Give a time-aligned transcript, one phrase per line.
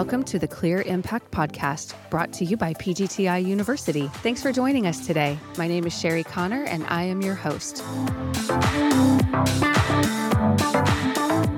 [0.00, 4.08] Welcome to the Clear Impact Podcast, brought to you by PGTI University.
[4.22, 5.38] Thanks for joining us today.
[5.58, 7.84] My name is Sherry Connor, and I am your host.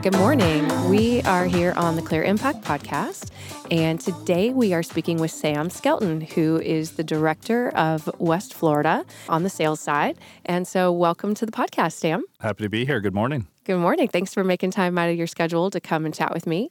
[0.03, 0.91] Good morning.
[0.91, 3.31] We are here on the Clear Impact Podcast,
[3.71, 9.07] and today we are speaking with Sam Skelton, who is the director of West Florida
[9.29, 10.19] on the sales side.
[10.45, 12.25] And so, welcome to the podcast, Sam.
[12.41, 12.99] Happy to be here.
[12.99, 13.47] Good morning.
[13.65, 14.09] Good morning.
[14.09, 16.69] Thanks for making time out of your schedule to come and chat with me.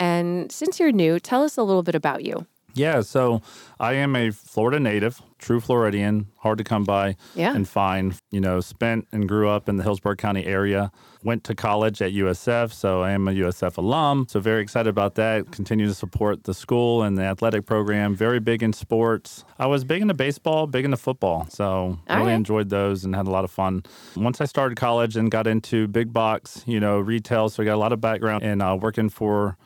[0.00, 2.46] And since you're new, tell us a little bit about you.
[2.72, 3.42] Yeah, so
[3.80, 7.52] I am a Florida native, true Floridian, hard to come by Yeah.
[7.52, 8.14] and find.
[8.30, 10.92] You know, spent and grew up in the Hillsborough County area.
[11.24, 14.26] Went to college at USF, so I am a USF alum.
[14.28, 15.50] So very excited about that.
[15.50, 18.14] Continue to support the school and the athletic program.
[18.14, 19.44] Very big in sports.
[19.58, 21.46] I was big into baseball, big into football.
[21.50, 22.34] So All really right.
[22.34, 23.82] enjoyed those and had a lot of fun.
[24.16, 27.74] Once I started college and got into big box, you know, retail, so I got
[27.74, 29.56] a lot of background in uh, working for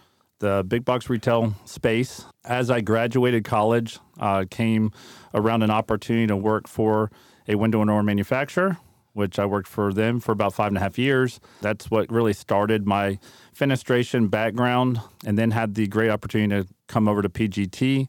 [0.44, 2.26] the big box retail space.
[2.44, 4.92] As I graduated college, uh, came
[5.32, 7.10] around an opportunity to work for
[7.48, 8.76] a window and door manufacturer,
[9.14, 11.40] which I worked for them for about five and a half years.
[11.62, 13.18] That's what really started my
[13.58, 18.08] fenestration background, and then had the great opportunity to come over to PGT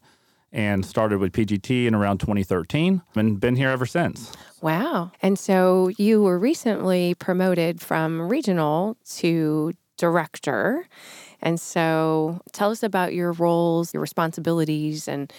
[0.52, 4.34] and started with PGT in around 2013 and been here ever since.
[4.62, 5.14] Wow.
[5.22, 10.88] And so you were recently promoted from regional to director.
[11.42, 15.32] And so tell us about your roles, your responsibilities, and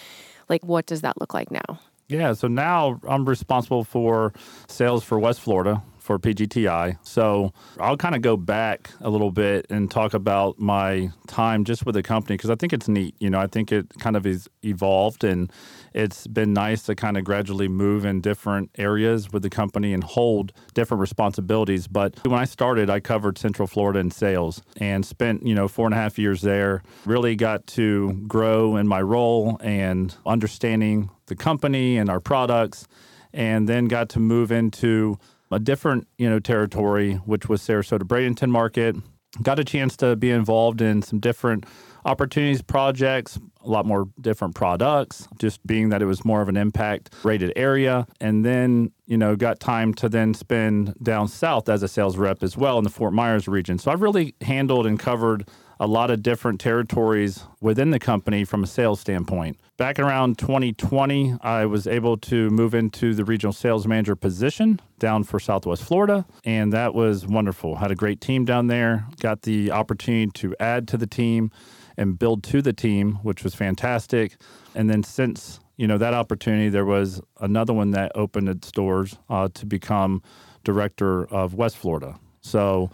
[0.49, 1.79] like what does that look like now?
[2.09, 4.33] Yeah, so now I'm responsible for
[4.67, 6.97] sales for West Florida for PGTI.
[7.03, 11.85] So I'll kind of go back a little bit and talk about my time just
[11.85, 13.13] with the company because I think it's neat.
[13.19, 15.51] You know, I think it kind of is evolved and
[15.93, 20.01] it's been nice to kind of gradually move in different areas with the company and
[20.01, 21.87] hold different responsibilities.
[21.87, 25.87] But when I started, I covered Central Florida in sales and spent, you know, four
[25.87, 26.83] and a half years there.
[27.05, 32.87] Really got to grow in my role and understanding the company and our products,
[33.33, 35.19] and then got to move into
[35.51, 38.95] a different, you know, territory, which was Sarasota Bradenton market.
[39.41, 41.65] Got a chance to be involved in some different
[42.05, 46.55] opportunities, projects, a lot more different products, just being that it was more of an
[46.55, 48.07] impact rated area.
[48.21, 52.41] And then, you know, got time to then spend down south as a sales rep
[52.41, 53.77] as well in the Fort Myers region.
[53.77, 58.63] So I've really handled and covered a lot of different territories within the company from
[58.63, 59.57] a sales standpoint.
[59.77, 65.23] Back around 2020, I was able to move into the regional sales manager position down
[65.23, 67.75] for Southwest Florida, and that was wonderful.
[67.75, 71.51] Had a great team down there, got the opportunity to add to the team
[71.95, 74.37] and build to the team, which was fantastic.
[74.75, 79.17] And then since you know that opportunity, there was another one that opened its doors
[79.29, 80.23] uh, to become
[80.63, 82.19] director of West Florida.
[82.41, 82.89] So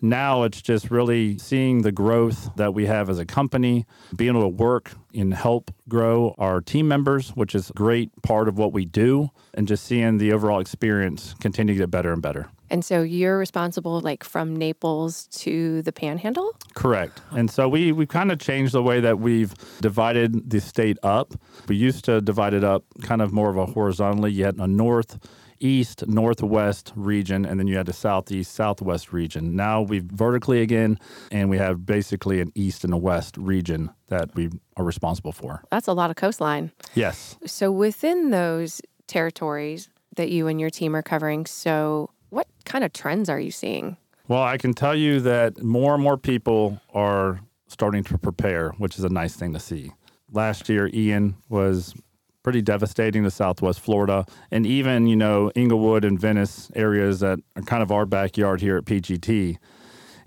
[0.00, 3.86] now it's just really seeing the growth that we have as a company,
[4.16, 8.48] being able to work and help grow our team members, which is a great part
[8.48, 12.22] of what we do, and just seeing the overall experience continue to get better and
[12.22, 12.48] better.
[12.70, 16.54] And so you're responsible like from Naples to the Panhandle?
[16.74, 17.20] Correct.
[17.30, 21.34] And so we we kind of changed the way that we've divided the state up.
[21.66, 24.32] We used to divide it up kind of more of a horizontally.
[24.32, 25.18] You had a north,
[25.60, 29.56] east, northwest region, and then you had a southeast, southwest region.
[29.56, 30.98] Now we've vertically again,
[31.30, 35.62] and we have basically an east and a west region that we are responsible for.
[35.70, 36.72] That's a lot of coastline.
[36.94, 37.36] Yes.
[37.46, 42.92] So within those territories that you and your team are covering, so what kind of
[42.92, 43.96] trends are you seeing?
[44.26, 48.98] Well, I can tell you that more and more people are starting to prepare, which
[48.98, 49.92] is a nice thing to see.
[50.32, 51.94] Last year, Ian was
[52.42, 57.62] pretty devastating to Southwest Florida, and even you know Englewood and Venice areas that are
[57.62, 59.58] kind of our backyard here at PGT.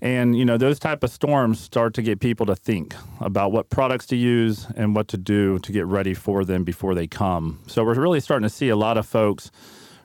[0.04, 3.70] And you know those type of storms start to get people to think about what
[3.70, 7.60] products to use and what to do to get ready for them before they come.
[7.68, 9.52] So we're really starting to see a lot of folks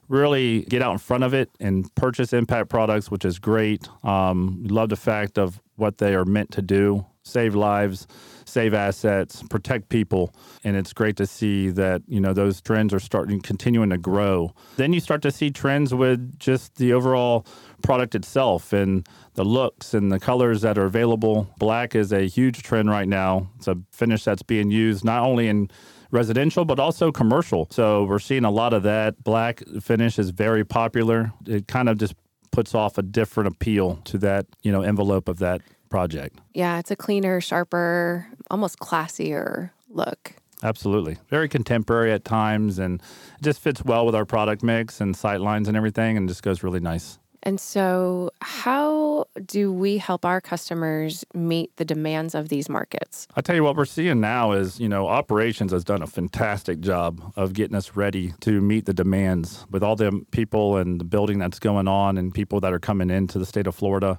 [0.09, 3.89] really get out in front of it and purchase impact products, which is great.
[4.05, 8.07] Um, love the fact of what they are meant to do save lives,
[8.45, 10.33] save assets, protect people.
[10.65, 14.55] And it's great to see that, you know, those trends are starting continuing to grow.
[14.77, 17.47] Then you start to see trends with just the overall
[17.83, 21.49] product itself and the looks and the colors that are available.
[21.59, 23.51] Black is a huge trend right now.
[23.57, 25.69] It's a finish that's being used not only in
[26.13, 27.67] residential but also commercial.
[27.71, 29.23] So we're seeing a lot of that.
[29.25, 31.33] Black finish is very popular.
[31.47, 32.15] It kind of just
[32.53, 36.39] puts off a different appeal to that, you know, envelope of that project.
[36.55, 40.35] Yeah, it's a cleaner, sharper, almost classier look.
[40.63, 41.19] Absolutely.
[41.29, 43.01] Very contemporary at times and
[43.39, 46.43] it just fits well with our product mix and sight lines and everything and just
[46.43, 47.19] goes really nice.
[47.43, 53.27] And so, how how do we help our customers meet the demands of these markets?
[53.35, 56.81] I tell you what we're seeing now is, you know, operations has done a fantastic
[56.81, 61.05] job of getting us ready to meet the demands with all the people and the
[61.05, 64.19] building that's going on and people that are coming into the state of Florida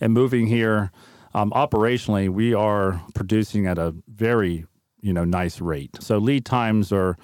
[0.00, 0.90] and moving here.
[1.34, 4.66] Um, operationally, we are producing at a very,
[5.00, 5.96] you know, nice rate.
[6.00, 7.16] So lead times are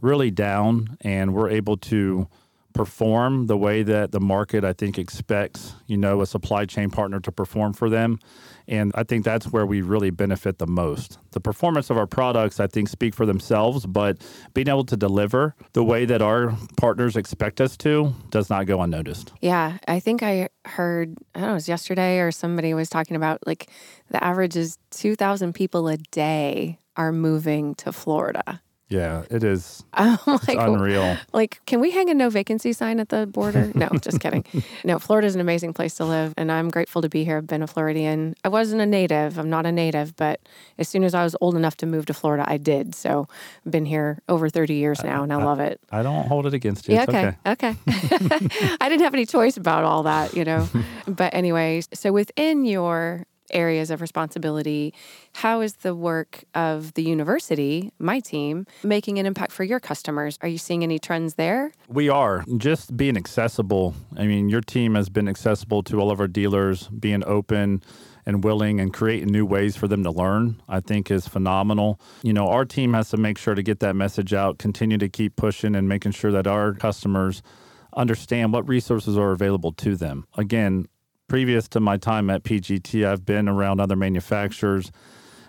[0.00, 2.28] really down, and we're able to
[2.74, 7.20] perform the way that the market I think expects, you know, a supply chain partner
[7.20, 8.18] to perform for them.
[8.68, 11.18] And I think that's where we really benefit the most.
[11.32, 14.18] The performance of our products, I think, speak for themselves, but
[14.54, 18.80] being able to deliver the way that our partners expect us to does not go
[18.80, 19.32] unnoticed.
[19.40, 23.16] Yeah, I think I heard, I don't know, it was yesterday or somebody was talking
[23.16, 23.68] about like
[24.10, 28.62] the average is 2,000 people a day are moving to Florida.
[28.92, 29.84] Yeah, it is.
[29.94, 31.16] I'm like, unreal.
[31.32, 33.72] Like, can we hang a no vacancy sign at the border?
[33.74, 34.44] No, just kidding.
[34.84, 37.38] No, Florida is an amazing place to live, and I'm grateful to be here.
[37.38, 38.34] I've been a Floridian.
[38.44, 39.38] I wasn't a native.
[39.38, 40.40] I'm not a native, but
[40.78, 42.94] as soon as I was old enough to move to Florida, I did.
[42.94, 43.28] So
[43.64, 45.80] I've been here over 30 years now, and I, I love it.
[45.90, 46.94] I don't hold it against you.
[46.96, 47.36] Yeah, okay.
[47.46, 47.76] Okay.
[47.76, 47.76] okay.
[48.80, 50.68] I didn't have any choice about all that, you know.
[51.06, 54.94] but anyway, so within your areas of responsibility.
[55.34, 60.38] How is the work of the university, my team, making an impact for your customers?
[60.42, 61.72] Are you seeing any trends there?
[61.88, 62.44] We are.
[62.56, 63.94] Just being accessible.
[64.16, 67.82] I mean, your team has been accessible to all of our dealers, being open
[68.24, 72.00] and willing and creating new ways for them to learn, I think is phenomenal.
[72.22, 75.08] You know, our team has to make sure to get that message out, continue to
[75.08, 77.42] keep pushing and making sure that our customers
[77.96, 80.26] understand what resources are available to them.
[80.36, 80.86] Again,
[81.32, 84.92] previous to my time at PGT, I've been around other manufacturers,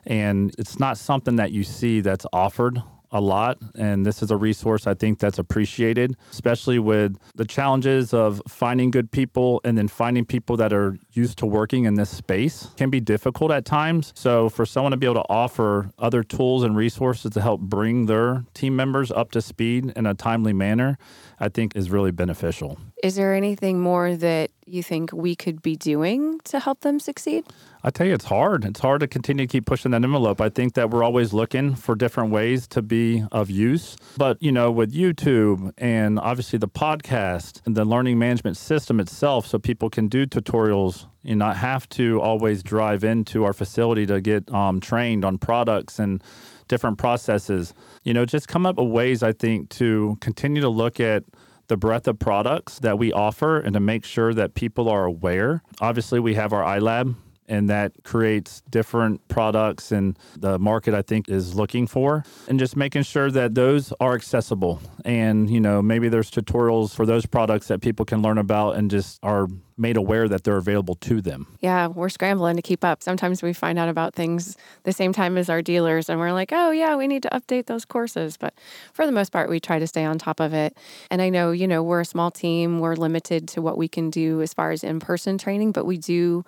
[0.06, 2.82] and it's not something that you see that's offered
[3.14, 3.60] a lot.
[3.76, 8.92] And this is a resource I think that's appreciated, especially with the challenges of finding
[8.92, 12.90] good people and then finding people that are used to working in this space can
[12.90, 14.12] be difficult at times.
[14.16, 18.08] So, for someone to be able to offer other tools and resources to help bring
[18.08, 20.98] their team members up to speed in a timely manner,
[21.40, 22.80] I think is really beneficial.
[23.04, 27.46] Is there anything more that you think we could be doing to help them succeed?
[27.86, 28.64] I tell you, it's hard.
[28.64, 30.40] It's hard to continue to keep pushing that envelope.
[30.40, 33.98] I think that we're always looking for different ways to be of use.
[34.16, 39.48] But, you know, with YouTube and obviously the podcast and the learning management system itself,
[39.48, 44.22] so people can do tutorials and not have to always drive into our facility to
[44.22, 46.24] get um, trained on products and
[46.70, 47.74] different processes.
[48.04, 51.26] You know, just come up with ways, I think, to continue to look at
[51.68, 55.64] the breadth of products that we offer and to make sure that people are aware.
[55.82, 57.16] Obviously, we have our iLab
[57.54, 62.76] and that creates different products and the market I think is looking for and just
[62.76, 67.68] making sure that those are accessible and you know maybe there's tutorials for those products
[67.68, 69.48] that people can learn about and just are
[69.78, 71.48] made aware that they're available to them.
[71.60, 73.02] Yeah, we're scrambling to keep up.
[73.02, 76.52] Sometimes we find out about things the same time as our dealers and we're like,
[76.54, 78.54] "Oh yeah, we need to update those courses." But
[78.94, 80.78] for the most part, we try to stay on top of it.
[81.10, 84.10] And I know, you know, we're a small team, we're limited to what we can
[84.10, 86.46] do as far as in-person training, but we do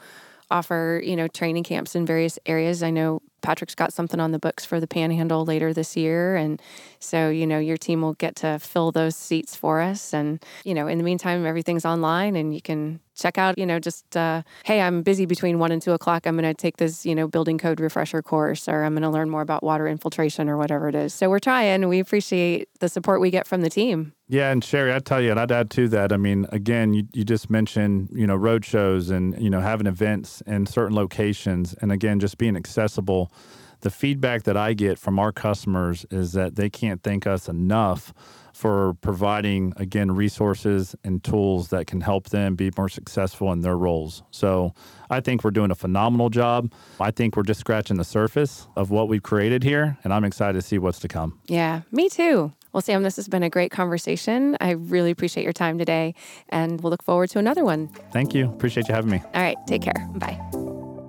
[0.51, 2.83] offer, you know, training camps in various areas.
[2.83, 6.35] I know Patrick's got something on the books for the Panhandle later this year.
[6.35, 6.59] And
[6.99, 10.13] so, you know, your team will get to fill those seats for us.
[10.13, 13.79] And, you know, in the meantime, everything's online and you can check out, you know,
[13.79, 16.25] just, uh, hey, I'm busy between one and two o'clock.
[16.25, 19.09] I'm going to take this, you know, building code refresher course, or I'm going to
[19.09, 21.13] learn more about water infiltration or whatever it is.
[21.13, 21.87] So we're trying.
[21.87, 24.14] We appreciate the support we get from the team.
[24.27, 26.11] Yeah, and Sherry, I tell you, and I'd add to that.
[26.11, 29.85] I mean, again, you, you just mentioned, you know, road shows and, you know, having
[29.85, 31.75] events in certain locations.
[31.75, 33.31] And again, just being accessible
[33.85, 38.13] the feedback that I get from our customers is that they can't thank us enough
[38.51, 43.77] for providing, again, resources and tools that can help them be more successful in their
[43.77, 44.23] roles.
[44.31, 44.73] So
[45.09, 46.71] I think we're doing a phenomenal job.
[46.99, 50.53] I think we're just scratching the surface of what we've created here, and I'm excited
[50.53, 51.39] to see what's to come.
[51.45, 52.53] Yeah, me too.
[52.75, 54.57] Well, Sam, um, this has been a great conversation.
[54.59, 56.13] I really appreciate your time today,
[56.49, 57.87] and we'll look forward to another one.
[58.11, 58.49] Thank you.
[58.49, 59.21] Appreciate you having me.
[59.33, 60.09] All right, take care.
[60.15, 60.37] Bye.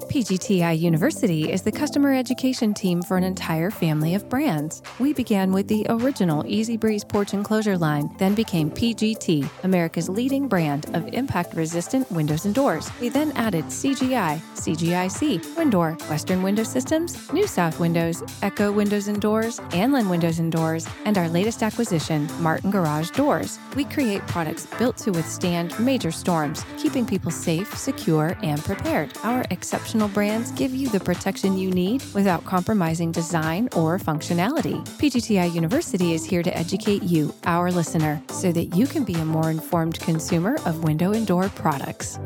[0.09, 4.81] PGTI University is the customer education team for an entire family of brands.
[5.01, 10.47] We began with the original EZ Breeze porch enclosure line, then became PGT, America's leading
[10.47, 12.89] brand of impact resistant windows and doors.
[13.01, 19.21] We then added CGI, CGIC, WinDoor, Western Window Systems, New South Windows, Echo Windows and
[19.21, 23.59] Doors, Anlin Windows and Doors, and our latest acquisition, Martin Garage Doors.
[23.75, 29.13] We create products built to withstand major storms, keeping people safe, secure, and prepared.
[29.25, 34.85] Our exceptional brands give you the protection you need without compromising design or functionality.
[34.99, 39.25] PGTI University is here to educate you, our listener, so that you can be a
[39.25, 42.19] more informed consumer of window and door products.